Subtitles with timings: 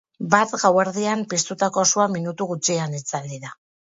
[0.35, 3.55] Bart gauerdian piztutako sua minutu gutxian itzali da.